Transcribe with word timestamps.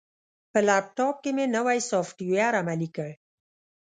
په 0.51 0.59
لپټاپ 0.67 1.15
کې 1.23 1.31
مې 1.35 1.45
نوی 1.55 1.79
سافټویر 1.89 2.53
عملي 2.61 2.89
کړ. 2.95 3.09